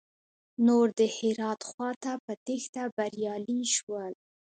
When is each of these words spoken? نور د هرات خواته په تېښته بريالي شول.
نور 0.65 0.87
د 0.99 1.01
هرات 1.15 1.61
خواته 1.69 2.11
په 2.25 2.33
تېښته 2.45 2.83
بريالي 2.97 3.61
شول. 3.75 4.13